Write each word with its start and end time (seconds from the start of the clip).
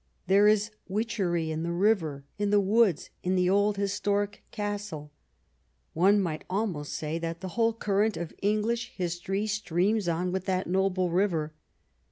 There 0.25 0.47
is 0.47 0.71
witchery 0.87 1.51
in 1.51 1.61
the 1.61 1.71
river, 1.71 2.25
in 2.39 2.49
the 2.49 2.59
woods, 2.59 3.11
in 3.21 3.35
the 3.35 3.51
old 3.51 3.77
historic 3.77 4.43
Castle. 4.49 5.11
One 5.93 6.19
might 6.19 6.43
almost 6.49 6.93
say 6.93 7.19
that 7.19 7.41
the 7.41 7.49
whole 7.49 7.73
current 7.73 8.17
of 8.17 8.33
English 8.41 8.93
history 8.95 9.45
streams 9.45 10.07
on 10.09 10.31
with 10.31 10.45
that 10.45 10.65
noble 10.65 11.11
river. 11.11 11.53